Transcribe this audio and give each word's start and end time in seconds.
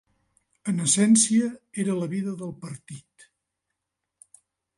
En 0.71 0.79
essència, 0.85 1.49
era 1.83 1.99
la 1.99 2.07
vida 2.15 2.33
del 2.41 2.55
partit. 2.65 3.29